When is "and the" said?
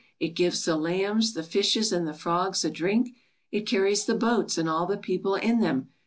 1.93-2.13